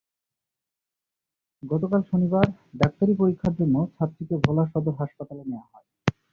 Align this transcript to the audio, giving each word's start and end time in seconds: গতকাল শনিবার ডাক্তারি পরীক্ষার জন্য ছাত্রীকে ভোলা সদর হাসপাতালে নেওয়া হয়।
গতকাল 1.63 2.01
শনিবার 2.09 2.45
ডাক্তারি 2.75 3.13
পরীক্ষার 3.15 3.53
জন্য 3.59 3.75
ছাত্রীকে 3.95 4.35
ভোলা 4.43 4.63
সদর 4.71 4.93
হাসপাতালে 4.99 5.43
নেওয়া 5.47 5.67
হয়। 5.71 5.87